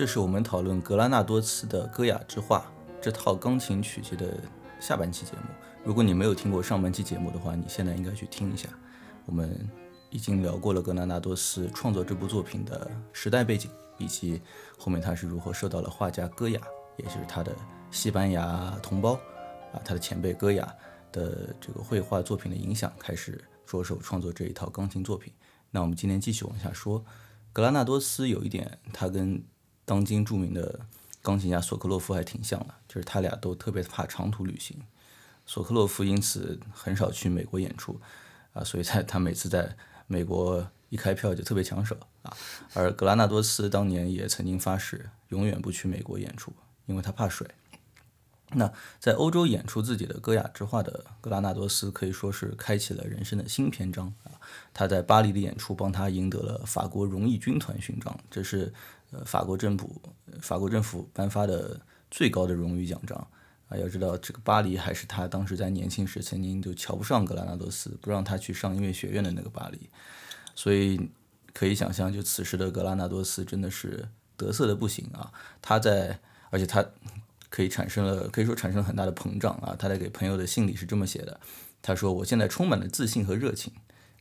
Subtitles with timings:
[0.00, 2.72] 这是我们讨论格拉纳多斯的《歌雅之画》
[3.02, 4.34] 这套钢琴曲集的
[4.80, 5.42] 下半期节目。
[5.84, 8.66] 如果你没有听过上半期节目的话，你现在应该去听一下。
[9.26, 9.68] 我们
[10.08, 14.40] 已经聊过了格拉纳多斯创作这部作品的时代背景，以及
[14.78, 16.58] 后面他是如何受到了画家戈雅，
[16.96, 17.54] 也就是他的
[17.90, 19.12] 西班牙同胞
[19.70, 20.66] 啊，他的前辈戈雅
[21.12, 25.30] 的这个绘画作品的影响，开始着手创作这一套钢琴作品。
[25.70, 27.04] 那我们今天继续往下说，
[27.52, 29.44] 格拉纳多斯有一点，他跟
[29.90, 30.78] 当今著名的
[31.20, 34.80] 钢琴家索克洛夫还挺像的，就是他俩都特别怕长途旅行。
[35.44, 38.00] 索克洛夫因此很少去美国演出，
[38.52, 42.32] 啊，所以在他每次在美国一开票就特别抢手啊。
[42.72, 46.52] 而格拉纳多斯当年也曾经发誓永远不去美国演出，
[46.86, 47.44] 因为他怕水。
[48.52, 54.38] 那在欧洲演出自己的歌雅之画的格拉纳多斯可以说是开启了人生的新篇章啊！
[54.72, 58.72] 他在巴黎的演出帮他赢得了法国荣誉军团勋章，这是
[59.10, 60.00] 呃法国政府
[60.40, 61.80] 法国政府颁发的
[62.10, 63.16] 最高的荣誉奖章
[63.68, 63.76] 啊！
[63.76, 69.90] 要知道这个巴黎还是他当时在年轻时曾经就瞧不上格拉纳多斯，不让他去上音乐学院的那个巴黎，
[70.54, 71.10] 所以
[71.52, 75.32] 可以想象，就此时的格拉纳多斯真的是得瑟的不行啊！
[75.60, 76.18] 他在
[76.50, 76.84] 而且他。
[77.52, 79.74] 可以产生了，可以说产生了很大的膨胀啊！
[79.76, 81.40] 他在给朋友的信里是这么写的：
[81.82, 83.72] 他说：“我现在充满了自信和热情，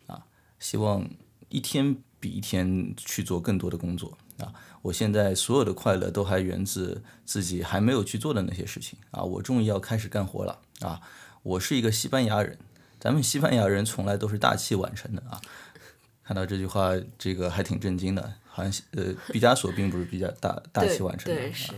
[0.08, 0.26] 啊，
[0.60, 1.08] 希望
[1.50, 4.54] 一天比一天去做更多的工作啊！
[4.82, 9.22] 我现在所有的快乐都还源自自己还没有去做的那些事情啊！
[9.22, 11.02] 我终于要开始干活了啊！
[11.44, 12.58] 我是一个西班牙人，
[12.99, 15.39] 咱们西班牙人从来都是大器晚成的啊！
[16.23, 21.76] 看到这句话，这个还挺震惊的，好像呃，毕加索并不是比较大大器晚成的啊。”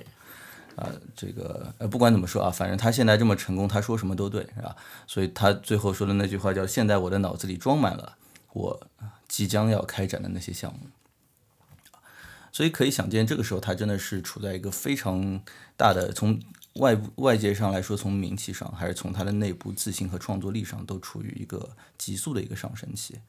[0.77, 4.73] 啊，这个呃，不管怎么说啊，反正他现在这么成功，他说什么都对，是吧？
[5.05, 8.17] 所以他最后说的那句话叫“现在我的脑子里装满了
[8.53, 8.87] 我
[9.27, 10.79] 即将要开展的那些项目”，
[12.51, 15.41] 所以可以想见，这个时候他真的是处在一个非常
[15.77, 16.39] 大的，从
[16.73, 23.19] 外外界上来说，从名气上，还是从他的内部自信和创作力上，都处于一个急速的一个上升期。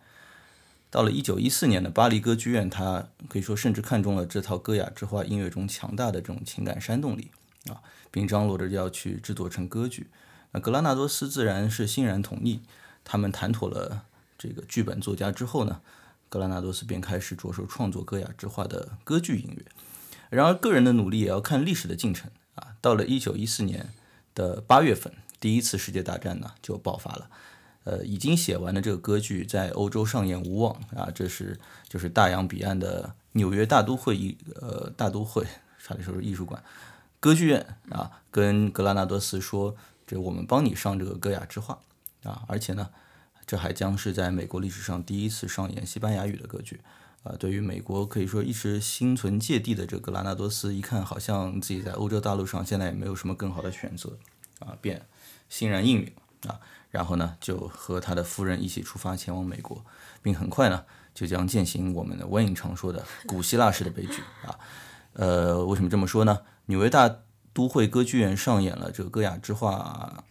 [0.91, 7.31] 到了一九一四年的巴黎歌剧院，他可以说甚至看中了这套歌雅之花音乐中强大的这种情感煽动力
[7.69, 10.09] 啊，并张罗着要去制作成歌剧。
[10.51, 12.61] 那格拉纳多斯自然是欣然同意。
[13.05, 14.05] 他们谈妥了
[14.39, 15.81] 这个剧本作家之后呢，
[16.33, 19.63] 格拉纳多斯便开始着手创作歌雅之画的歌剧音乐。
[20.31, 22.69] 然而，个人的努力也要看历史的进程啊。
[22.81, 23.91] 到了一九一四年
[24.35, 27.29] 的八月份，第一次世界大战呢就爆发了。
[27.85, 31.11] 呃，已经写完的这个歌剧在欧洲上演无望啊！
[31.15, 35.45] 这是就是大洋彼岸的纽约大都会艺呃大都会，
[35.85, 36.65] 差点说是艺术馆
[37.21, 39.77] 歌剧院啊，跟格拉纳多斯说，
[40.07, 41.79] 这我们帮你上这个歌雅之画
[42.23, 42.43] 啊！
[42.49, 42.89] 而且呢，
[43.47, 46.81] 这还将是在美国历史上第一次上演西班牙语的歌剧
[47.23, 47.35] 啊！
[47.39, 54.17] 对于美国可以说一直心存芥蒂的这个格拉纳多斯，一看好像自己在欧洲大陆上现在也没有什么更好的选择
[54.61, 55.07] 啊，便
[55.49, 56.13] 欣然应允
[56.47, 56.61] 啊！
[56.91, 59.85] 然后呢，就和他的夫人一起出发前往美国，
[60.21, 64.59] 并很快呢，就将践行我们的温影常说的古希腊式的悲剧啊。
[65.15, 66.41] 呃，为什么这么说呢？
[66.67, 67.19] 纽约大
[67.53, 70.25] 都会歌剧院上演了这个歌雅之画，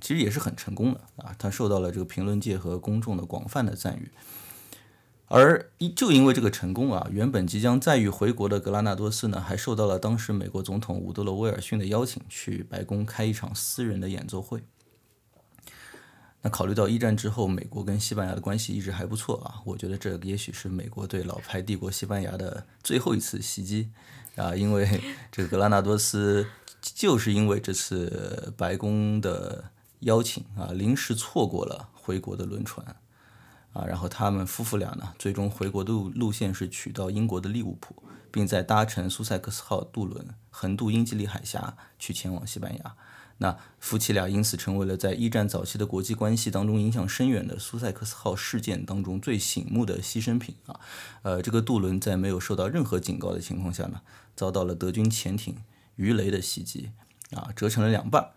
[0.00, 1.34] 其实也是很成功的啊。
[1.38, 4.10] 他受到了这个评论界和公众的广泛的赞誉。
[5.30, 14.62] 而就因为这个成功啊，原本即将载誉回国的格拉纳多斯呢，还受到了当时美国总统伍德罗·威尔逊的邀请，去白宫开一场私人的演奏会。
[16.40, 23.90] 那考虑到一战之后，美国跟西班牙的关系一直还不错啊，我觉得这也许是美国对老牌帝国西班牙的最后一次袭击
[24.36, 25.00] 啊，因为
[25.30, 26.46] 这个格拉纳多斯
[26.80, 29.64] 就是因为这次白宫的
[30.00, 32.86] 邀请啊，临时错过了回国的轮船
[33.72, 42.94] 啊，然后他们夫妇俩呢，最终回国的路路线是取到英国的利物浦，并在搭乘苏塞克斯号渡轮横渡英吉利海峡去前往西班牙。
[43.40, 50.80] 那夫妻俩因此成为了在一战早期的国际关系当中影响深远的苏塞克斯号事件当中最醒目的牺牲品啊。
[51.22, 54.00] 呃，这个渡轮在没有受到任何警告的情况下呢，
[54.34, 55.56] 遭到了德军潜艇
[55.94, 56.90] 鱼雷的袭击
[57.30, 58.30] 啊，折成了两半。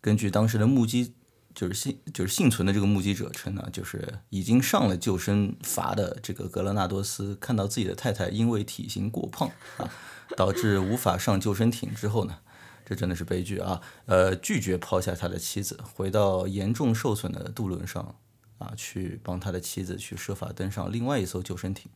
[0.00, 1.14] 根据当时的目击，
[1.54, 9.90] 就是幸就是幸存的这个目击者称呢，就是已经上了救生筏的这个格勒纳多斯，看到自己的太太因为体型过胖啊，
[10.36, 12.38] 导致无法上救生艇之后呢。
[12.86, 13.82] 这真的是悲剧啊！
[14.06, 18.14] 呃，拒绝抛下他的妻子，回到严重受损的渡轮上，
[18.56, 21.90] 啊，去帮他的妻子去设法登上另外一艘救生艇。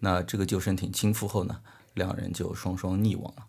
[0.00, 1.60] 那这个救生艇倾覆后呢，
[1.92, 3.47] 两人就双双溺亡了。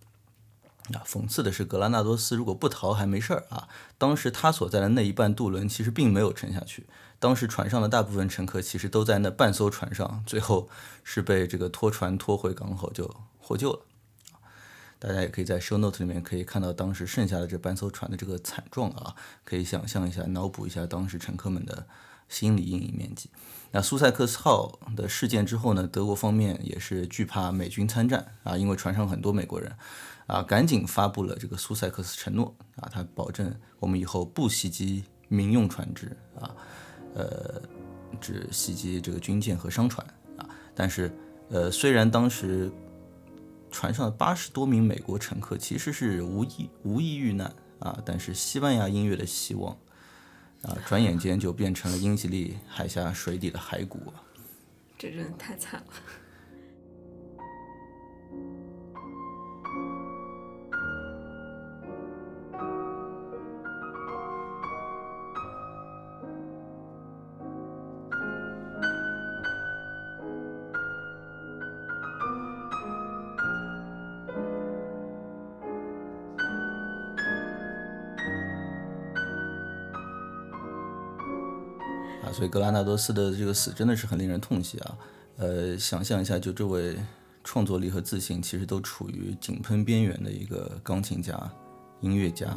[0.92, 6.88] 那讽刺的是，格拉纳多斯如果不逃还没事儿啊，当时他所在的那一半渡轮其实并没有沉下去，
[7.20, 10.68] 当时船上的大部分乘客其实都在那半艘船上，最后
[11.04, 13.82] 是被这个拖船拖回港口就获救了
[14.98, 19.16] 大家也可以在 show note 里面可以看到当时剩下的这半艘船的这个惨状啊，
[19.46, 21.88] 可以想象一下，脑补一下当时乘客们的
[22.28, 23.30] 心理阴影面积。
[23.72, 29.74] 那苏塞克斯号的事件之后呢，德国方面也是惧怕美军参战啊，因为船上很多美国人
[30.30, 36.56] 啊，赶紧发布了这个苏塞克斯承诺啊，他保证我们以后不袭击民用船只啊，
[37.16, 37.60] 呃，
[38.22, 40.06] 只袭击这个军舰和商船
[40.38, 40.48] 啊。
[40.76, 41.12] 但是
[41.50, 42.72] 呃，虽然当时
[43.72, 49.76] 船上的八十多名美国乘客其实是无一无一遇难啊，但是西班牙音乐的希望。
[50.62, 54.14] 啊，转眼间就变成了英吉利海峡水底的骸骨！
[54.98, 55.88] 这真的太惨了。
[82.50, 84.98] 格拉纳多斯的这个死真的是很令人痛惜啊！
[85.38, 86.98] 呃，想象一下，就这位
[87.44, 91.40] 创作力和自信其实都处于井喷边缘的一个钢琴家、
[92.02, 92.48] 音乐家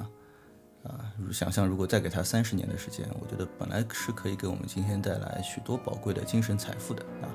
[0.82, 7.28] 啊，想象如果再给他三十年的时间，我觉得本来是可以给我们今天带来许多宝贵的精神财富的啊。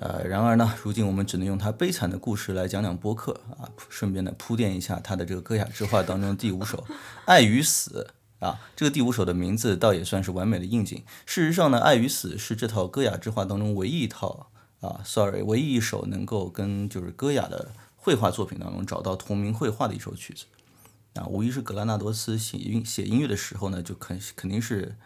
[0.00, 6.78] 呃，然而呢，如今我们只能用他悲惨的故事来讲讲播客啊，顺便呢铺垫一下他的这个歌雅之画当中第五首
[7.24, 8.06] 《爱与死》。
[8.42, 11.04] 啊，这个第五首的名字倒也算是完美的应景。
[11.24, 14.50] 事实上呢，《爱与死》是这套歌雅之画当中唯一一套
[14.80, 20.46] 啊，sorry，唯一一首能够跟就是歌雅的绘画作品当中找到同名绘画的一首曲子。
[21.14, 24.96] 啊，无疑是格拉纳多斯写音写音乐的时候呢，就肯肯定是，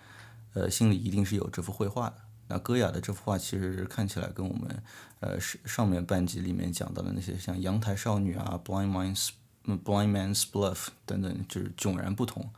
[0.54, 2.14] 呃，心里一定是有这幅绘画的。
[2.48, 4.82] 那歌雅的这幅画其实看起来跟我们
[5.20, 9.30] 呃上上面半集里面讲到的那些像阳台少女啊、Blind Man's
[9.66, 12.48] Blind Man's Bluff 等等，就是迥然不同。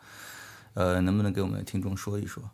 [0.75, 2.51] 呃，能不能给我们听众说一说？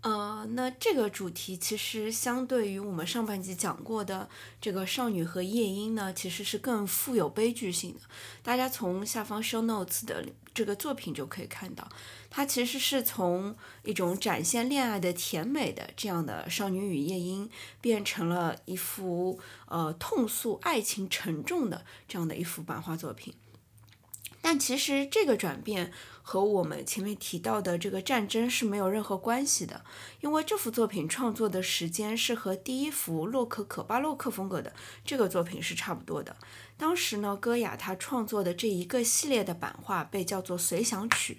[0.00, 4.28] 呃，那这个主题其实相对于我们上半集讲过的
[4.60, 8.00] 这个少女和夜莺呢，其实是更富有悲剧性的。
[8.42, 11.88] 大家从下方 show notes 的这个作品就可以看到，
[12.28, 13.54] 它其实是从
[13.84, 17.48] 一种展现恋爱的甜美的这样的少女与夜莺，
[17.80, 19.38] 变成了一幅
[19.68, 23.32] 呃痛诉爱情沉重的这样的一幅版画作品。
[24.40, 25.92] 但其实这个转变。
[26.22, 29.84] 和我们前面提到的这个战争是没有任何关系的，
[30.20, 34.72] 因为这幅作品创作的时间是和第一幅洛可可巴洛克风格的
[35.04, 36.36] 这个作品是差不多的。
[36.76, 41.38] 当时呢，戈雅他创作的这一个系列的版画被叫做随想曲。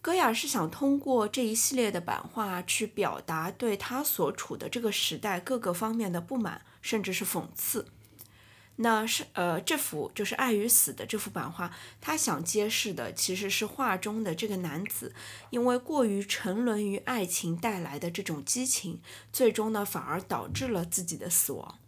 [0.00, 7.86] 戈雅是想通过这一系列的版画去表达对他所处的这个时代各个方面的不满，甚至是讽刺。
[8.80, 11.70] 那是呃，这幅就是爱与死的这幅版画，
[12.00, 15.12] 他想揭示的其实是画中的这个男子，
[15.50, 19.00] 因为过于沉沦于爱情带来的这种激情，
[19.32, 21.78] 最终呢反而导致了自己的死亡。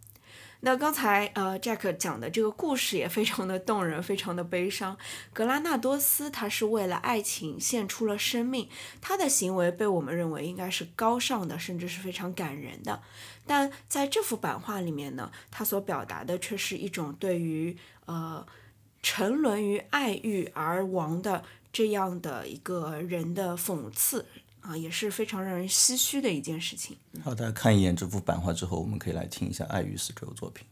[0.62, 4.96] 那刚才呃，Jack 讲的这个故事也非常的动人，非常的悲伤。
[5.32, 8.68] 格拉纳多斯他是为了爱情献出了生命，
[9.00, 13.00] 他的行为被我们认为应该是高尚的，甚至是非常感人的。
[13.46, 17.74] 但在这幅版画里面呢，他所表达的却是一种对于
[18.04, 18.46] 呃
[19.02, 24.26] 沉沦于爱欲而亡的这样的一个人的讽刺。
[24.60, 26.96] 啊，也是非常让人唏嘘的一件事情。
[27.22, 30.66] 好，大家看一眼这幅版画之后，我们可以来听一下《爱与死》这首作品。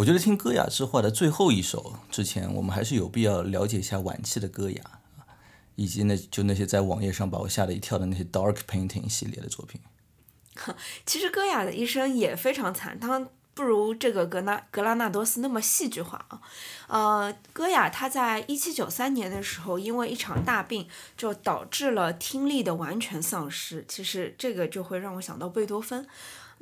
[0.00, 4.82] 我觉得听歌雅之话的最后一首之前，我们还是有必要了解一下晚期的歌雅，
[5.74, 9.78] 以及那就那些在网页上把我吓了一跳的那些 Dark Painting 系列的作品。
[11.04, 16.40] 其实歌雅的一生也非常惨，他不如这个格纳格拉纳多斯那么戏剧化啊。
[16.86, 23.84] 呃，歌雅他在一七九三年的时候，因为一场大病，就导致了听力的完全丧失。
[23.86, 26.06] 其实这个就会让我想到贝多芬。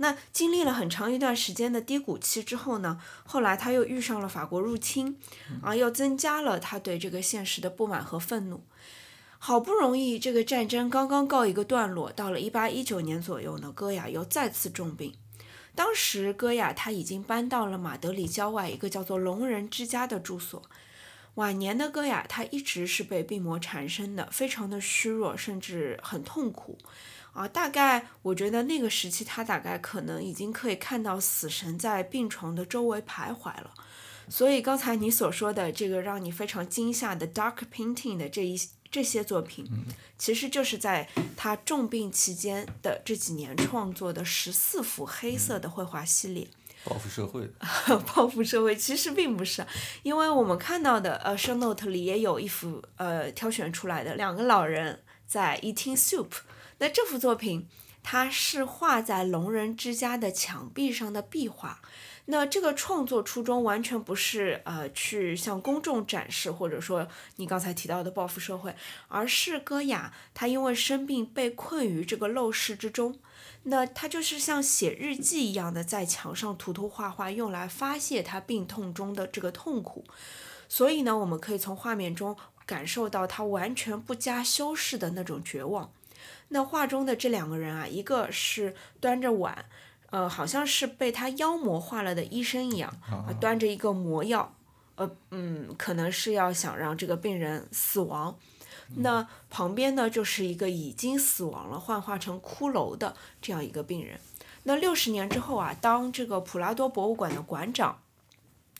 [0.00, 5.18] 那经历了很长一段时间的低谷期之后呢，后来他又遇上了法国入侵，
[5.60, 8.62] 啊，又增加了他对这个现实的不满和愤怒。
[9.40, 15.14] 好不容易这个战争刚刚告一个段落，到了一八一九年左右呢，戈雅又再次重病。
[15.74, 20.62] 当时戈雅他已经搬到了马德里郊外一个叫做聋人之家的住所。
[21.34, 26.76] 晚年的戈雅他一直是被病魔缠身的，非常的虚弱，甚至很痛苦。
[27.32, 33.72] 啊，大概我觉得那个时期他大概可能已经可以看到死神在病床的周围徘徊了。
[34.28, 38.58] 所以刚才你所说的这个让你非常惊吓的 Dark Painting 的这一。
[38.90, 39.66] 这些作品，
[40.16, 46.48] 其实就是在他重病期间的这几年创作的十四幅黑色的绘画系列。
[46.84, 47.46] 报复社会。
[48.14, 49.62] 报复社会其实并不是，
[50.02, 56.30] 因为我们看到的呃，show note 里也有一幅呃挑选出来的两个老人在 eating soup。
[56.78, 57.68] 那这幅作品，
[58.02, 61.80] 它是画在聋人之家的墙壁上的壁画。
[62.30, 68.74] 那这个创作初衷完全不是呃去向公众展示，或者说你刚才提到的报复社会，
[69.08, 73.18] 而是戈雅他因为生病被困于这个陋室之中，
[73.62, 80.04] 那他就是像写日记一样的在墙上涂涂画画，用来发泄他病痛中的这个痛苦。
[80.68, 82.36] 所以呢，我们可以从画面中
[82.66, 85.90] 感受到他完全不加修饰的那种绝望。
[86.48, 89.64] 那画中的这两个人啊，一个是端着碗。
[90.10, 92.90] 呃，好像是被他妖魔化了的医生一样，
[93.38, 94.54] 端着一个魔药，
[94.94, 98.34] 呃，嗯，可能是要想让这个病人死亡。
[98.96, 104.18] 那旁边呢，就是一个已经死亡了、幻化成骷髅的这样一个病人。
[104.62, 108.00] 那六十年之后啊，当这个普拉多博物馆的馆长，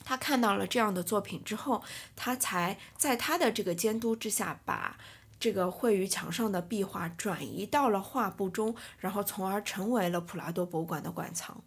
[0.03, 1.83] 他看到了这样的作品之后，
[2.17, 4.97] 他才在他的这个监督之下把。
[5.41, 11.63] 这个绘于墙上的壁画转移到了画布中，然后从而成为了普拉多博物馆的馆藏。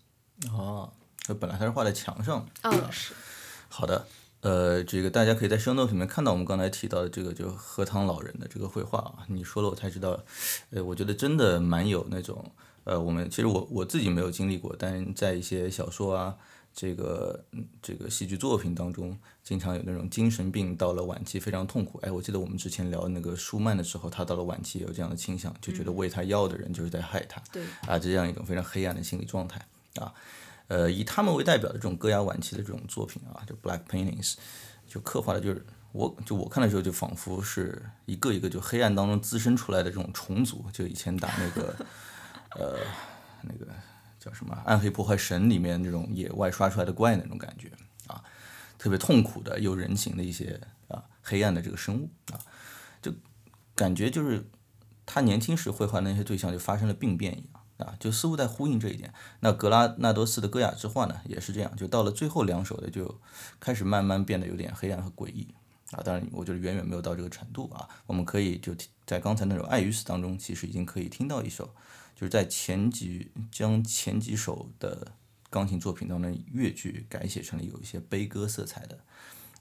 [0.52, 2.46] 哦，这本来它是画在墙上。
[2.64, 3.14] 嗯，是。
[3.70, 4.06] 好的，
[4.42, 9.26] 呃，这个大家可以在 show note 里面看到我们刚才提到的这个就荷塘老人的这个绘画啊。
[9.28, 10.20] 你说了我才知道，
[10.72, 12.52] 呃，我觉得真的蛮有那种，
[12.84, 16.36] 呃，我们其实我我自己没有经历过，但在一些小说啊。
[16.74, 17.44] 这个
[17.82, 22.00] 这个戏剧作品当中，经常有那种精神病到了晚期非常痛苦。
[22.00, 27.42] 哎，我记得我们之前聊那个舒曼的时候，他到了晚期有这样的倾向，就觉得喂他药的人就是在害他。
[27.52, 29.62] 对啊，这样一种非常黑暗的心理状态
[29.96, 30.14] 啊。
[30.70, 34.36] 呃，以他们为代表的这种歌雅晚期的这种作品啊，就 Black Paintings，
[34.88, 41.76] 就刻画的就是我就我看的时候就仿佛是一个一个就黑暗当中滋生出来的这种虫族，就以前打那个
[42.56, 42.80] 呃
[43.42, 43.68] 那个。
[44.22, 47.72] 叫什么《暗黑破坏神》里面那种野外刷出来的怪那种感觉
[48.06, 48.24] 啊，
[48.78, 52.38] 特别痛苦的、有人形的一些啊黑暗的这个生物啊，
[53.02, 53.12] 就
[53.74, 54.48] 感觉就是
[55.08, 59.12] 他年轻时绘画那些对象就发生了病变一样啊，就似乎在呼应这一点。
[59.40, 63.20] 那格拉纳多斯的《戈雅之画》呢，也是这样，就到了最后两首的就
[63.60, 65.48] 开始慢慢变得有点黑暗和诡异
[65.92, 66.04] 啊。
[66.04, 67.88] 当然，我觉得远远没有到这个程度啊。
[68.06, 68.76] 我们可以就
[69.06, 71.74] 在刚才那首《爱与死》当中，其实已经可以听到一首。
[72.14, 75.12] 就是在前几将前几首的
[75.50, 79.00] 钢琴作品当中，乐句改写成了有一些悲歌色彩的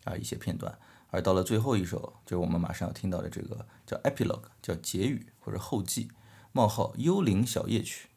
[0.05, 0.79] 啊一些片段，
[1.11, 6.11] 而到了最后一首，就是我们马上要听到的这个叫 epilogue，叫结语或者后记
[6.53, 8.09] 冒号幽灵小夜曲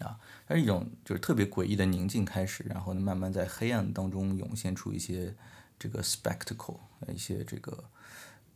[0.00, 5.36] 啊，它是一种就是特别诡异的宁静开始，然后呢慢慢在黑暗当中涌现出一些
[5.84, 6.78] 这个 spectacle，
[7.14, 7.84] 一些这个。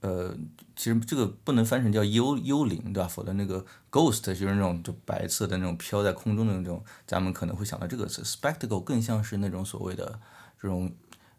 [0.01, 0.33] 呃，
[0.77, 3.09] 其实这个不能翻成叫幽幽灵，对吧？
[3.09, 8.23] 否则那个 ghost 就是那种就白色的那种飘在空中的那种，咱们可能会想到这个词。
[8.23, 10.21] spectacle 更像是那种所谓的
[10.63, 10.95] 这种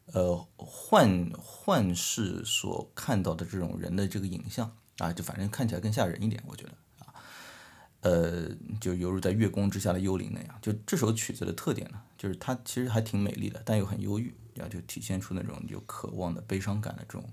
[0.08, 6.72] 呃幻幻视所看到的这种人的这个影像啊，就反正看起来更吓人一点，我觉得
[7.06, 7.16] 啊，
[8.02, 8.50] 呃，
[8.82, 10.60] 就犹如在月光之下的幽灵那样。
[10.62, 17.28] 就这首曲子的特点呢，就是它其实还挺美丽的，但又很忧郁，然后就体现出那种有渴望的悲伤感的这种。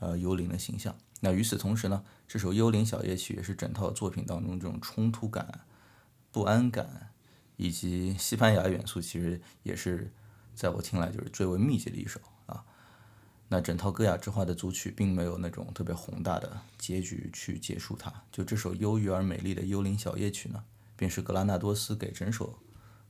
[0.00, 0.96] 呃，幽灵的形象。
[1.18, 5.62] 那与此同时呢，这首《幽灵小夜曲》也是整套作品当中这种冲突感、
[6.30, 7.10] 不安感
[7.56, 10.12] 以及西班牙元素，其实也是
[10.54, 12.62] 在我听来就是最为密集的一首啊。
[13.48, 20.62] 那整套歌雅之花的组曲并没有那种特别宏大的结局去结束它，就这首忧郁而美丽的《幽灵小夜曲》呢，
[20.94, 22.56] 便是格拉纳多斯给整首、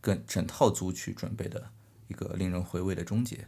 [0.01, 1.71] 跟整套组曲准备的
[2.09, 3.47] 一个令人回味的终结。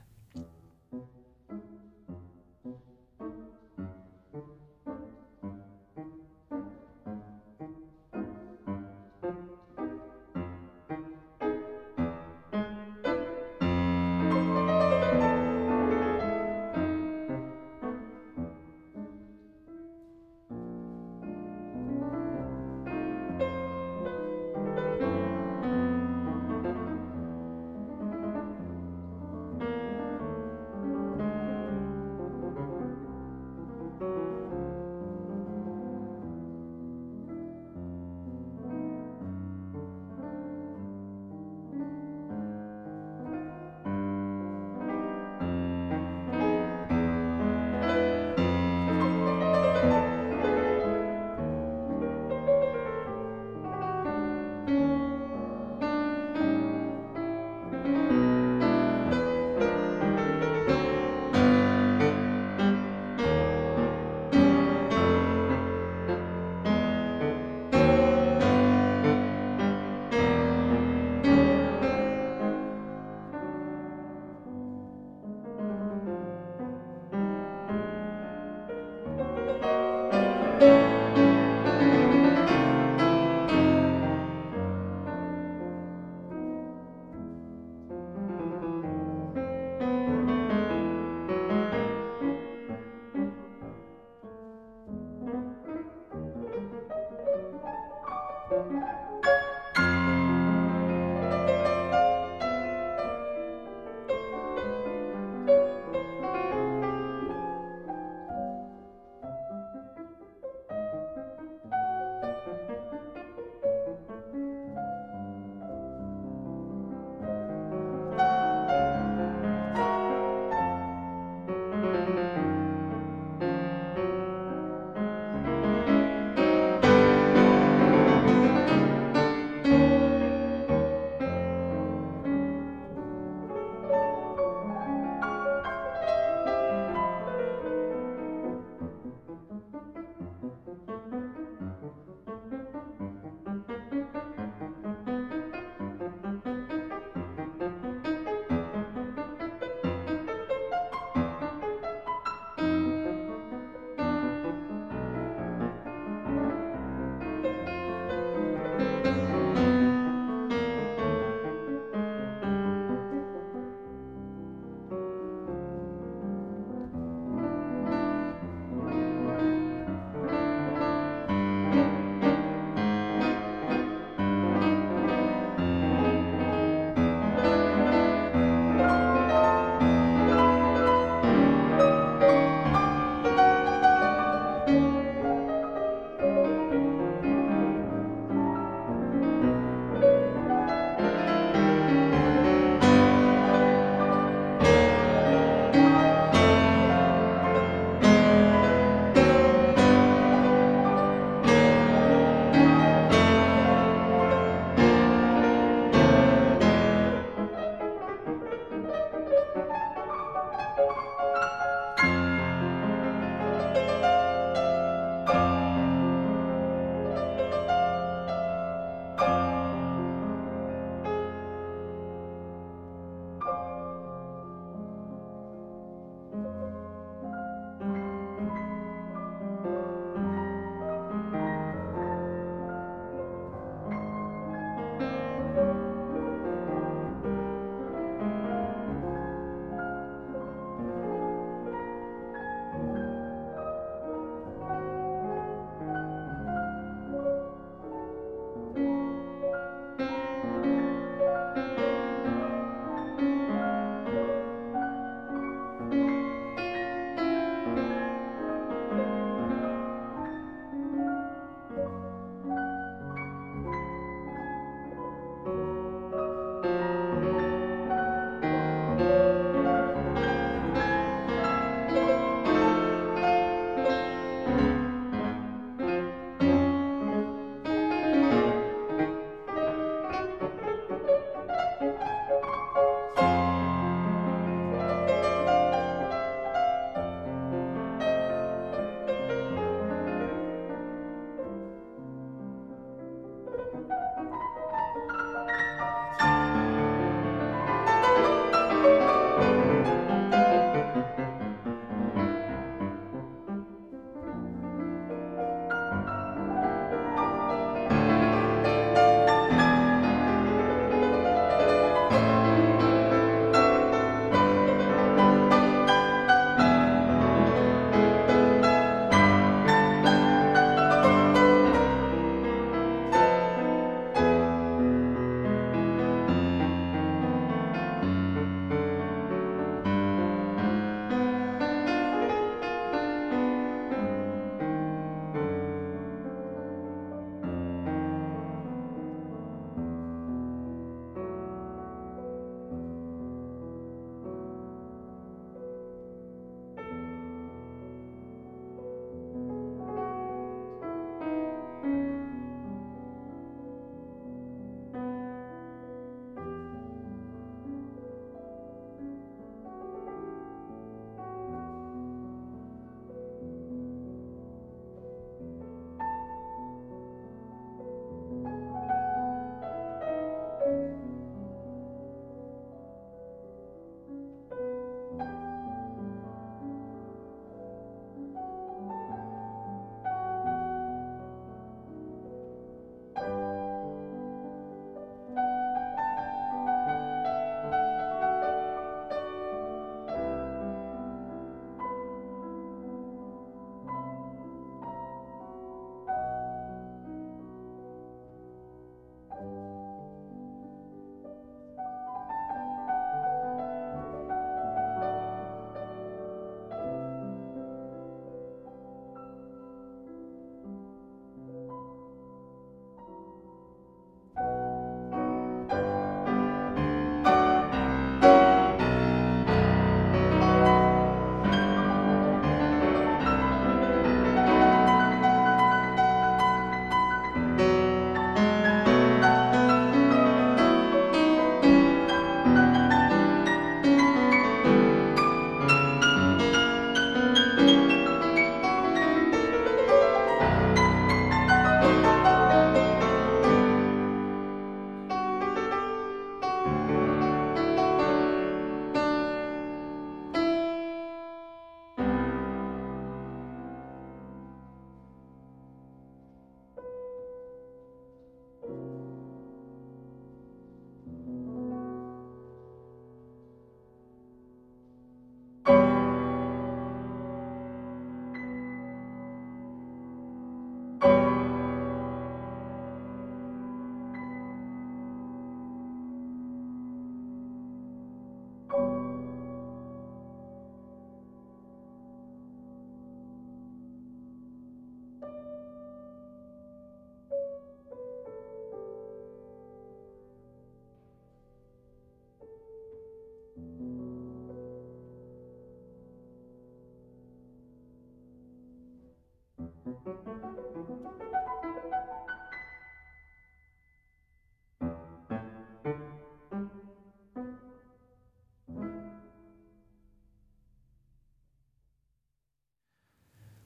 [98.51, 99.10] Música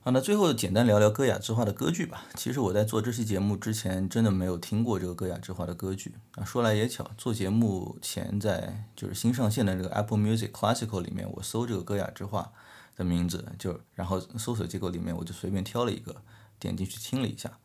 [0.01, 2.27] 好，那最后简单聊聊歌雅之花的歌剧吧。
[2.35, 6.45] 其实我在做这期节目之前，真的没有听过这个歌雅之花的歌剧啊。
[6.45, 12.53] 说来也巧，做节目前在就是新上线的这个 Apple Music Classical 里面，我搜这个歌雅之花
[12.97, 16.23] 的名字，就然后搜索结果里面我就随便挑了一个，
[16.59, 17.59] 点进去听了一下，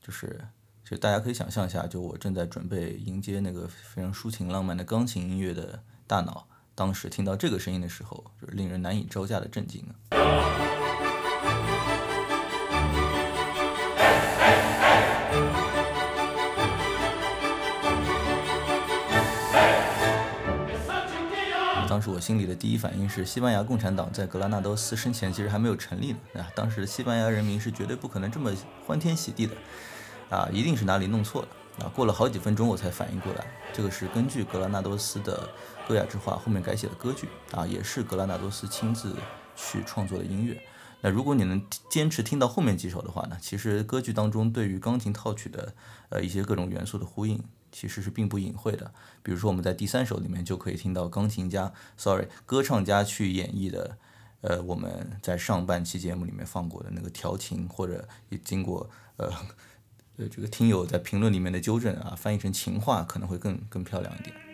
[0.00, 0.48] 就是
[0.84, 10.81] 就大家可以想象一下，就我正在准备迎接那个非常抒情浪漫的钢琴音乐的大脑，当时听到这个声音的时候，就是令人难以招架的震惊啊。
[22.22, 26.40] 心里的第一反应是，西班牙共产党在格拉纳多斯生前其实还没有成立呢。
[26.40, 28.52] 啊，当时西班牙人民是绝对不可能这么
[28.86, 29.54] 欢天喜地的，
[30.30, 31.48] 啊，一定是哪里弄错了。
[31.80, 35.48] 啊，过了好几分钟我才反应过来，这个是根据格拉纳多斯的
[35.88, 39.16] 歌雅之画后面改写的歌剧，啊，也是格拉纳多斯亲自
[39.56, 40.60] 去创作的音乐。
[41.00, 41.60] 那如果你能
[41.90, 45.74] 坚持听到后面几首的话呢，其实歌剧当中对于钢琴套曲的
[46.10, 47.42] 呃一些各种元素的呼应。
[47.72, 48.92] 其实是并不隐晦的，
[49.22, 53.96] 比如说我们在第三首里面就可以听到钢琴家，sorry，歌唱家去演绎的，
[54.42, 59.32] 呃，我们在上半期节目里面放过的那个调情，或者也经过呃
[60.18, 64.51] 呃这个听友在评论里面的纠正啊，翻译成情话可能会更更漂亮一点。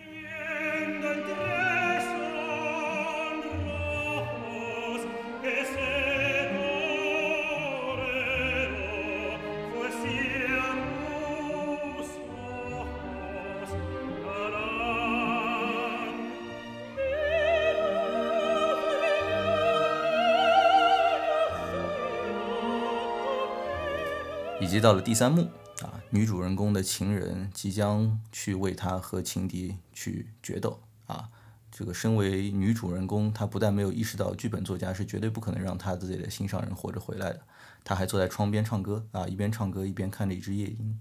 [24.78, 25.42] 及到了第三幕
[25.82, 31.28] 啊，女主人公的情人即将去为她和情敌去决斗啊。
[31.72, 37.40] 这个身为女主人公，她不但没有意识到剧本作家是绝对不可能让她自己的心上人活着回来的，
[37.82, 41.00] 她还坐在窗边唱歌啊，一边唱歌一边看着一只夜莺。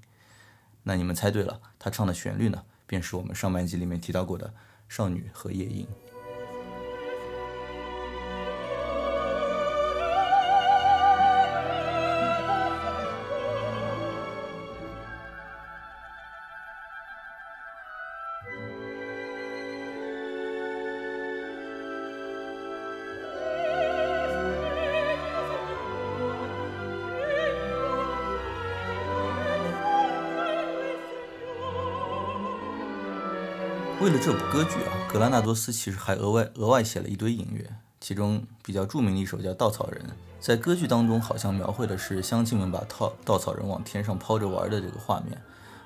[0.82, 4.48] 那你们猜对了，她唱的旋律呢，便是我们上半集里面提到过的
[4.90, 5.86] 《少女和夜莺》。
[34.20, 37.70] 这部歌剧啊，格拉纳多斯其实还额外额外写了一堆音乐，
[38.02, 40.02] 其中比较著名的一首叫《稻草人》。
[40.40, 45.40] 在歌剧当中，好像描绘的是乡亲们把稻稻草人往天上抛着玩的这个画面，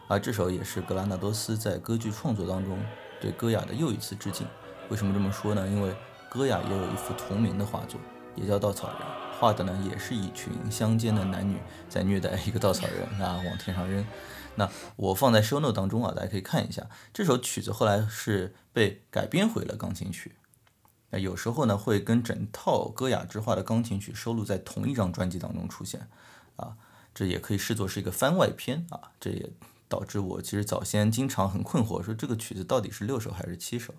[0.07, 2.79] 而这首也是格拉纳多斯在歌剧创作当中
[3.19, 4.47] 对歌雅的又一次致敬。
[4.89, 5.67] 为什么这么说呢？
[5.67, 5.93] 因为
[6.29, 7.99] 歌雅也有一幅同名的画作，
[8.35, 8.97] 也叫《稻草人》，
[9.39, 11.57] 画的呢也是一群乡间的男女
[11.89, 14.05] 在虐待一个稻草人啊，往天上扔。
[14.55, 16.89] 那我放在 show note 当中啊，大家可以看一下。
[17.13, 20.35] 这首曲子后来是被改编回了钢琴曲。
[21.09, 26.07] 那有时候呢，会跟整套歌雅之画的钢琴曲收录在同一张专辑当中出现，
[26.55, 26.77] 啊，
[27.13, 29.11] 这也可以视作是一个番外篇啊。
[29.19, 29.51] 这也
[29.87, 33.93] 导致我其实早先经常很困惑，说这个曲子到底是六首还是七首？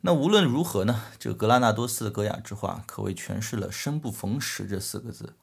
[0.00, 5.34] 那无论如何呢，这个格拉纳多斯的歌雅之画可谓诠释了“生不逢时”这四个字。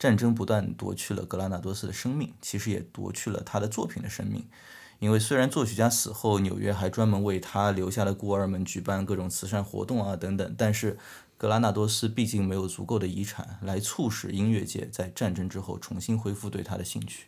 [0.00, 4.46] 战争不断夺去了格拉纳多斯的生命，其实也夺去了他的作品的生命。
[4.98, 10.98] 因为虽然作曲家死后，纽约还专门为他留下的孤儿们举办各种慈善活动啊等等，但是
[11.36, 17.26] 格拉纳多斯毕竟没有足够的遗产来促使音乐界在战争之后重新恢复对他的兴趣。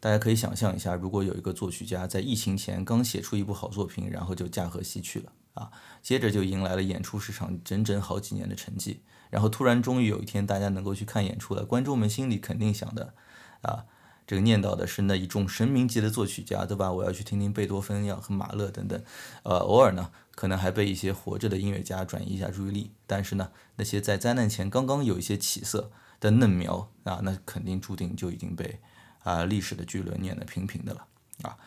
[0.00, 5.70] 大家可以想象一下，如果有一个作曲家在疫情前刚写出一部好作品，然后就驾鹤西去了啊，
[6.02, 8.98] 接着就迎来了演出市场整整好几年的沉寂。
[9.30, 11.64] 然后突然，终于有一天，大家能够去看演出了。
[11.64, 13.14] 观众们心里肯定想的，
[13.62, 13.84] 啊，
[14.26, 16.92] 这个念叨的是那一众神明级的作曲家，对吧？
[16.92, 19.02] 我要去听听贝多芬要和马勒等等。
[19.42, 22.92] 呃，偶尔呢，可能还被一些活着的音乐家转移一下注意力。
[23.06, 28.80] 但是呢，那些在灾难前刚刚有一些起色的嫩苗啊，那肯定注定就已经被
[29.24, 31.06] 啊历史的巨轮碾得平平的了。
[31.42, 31.58] 啊，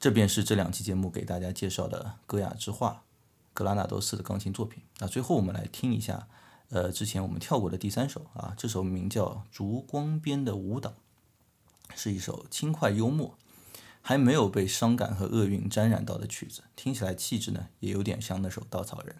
[0.00, 3.02] 这便是这两期节目给大家介绍的歌雅之画，
[3.52, 4.82] 格拉纳多斯的钢琴作品。
[4.98, 6.26] 那最后我们来听一下。
[6.74, 10.90] 呃，之前我们跳过的第三首啊，这首名叫《烛光边的舞蹈》，
[11.94, 13.38] 是一首轻快幽默，
[14.02, 19.14] 还没有被伤感和厄运沾染到的曲子，听起来气质呢，也有点像那首《稻草人》。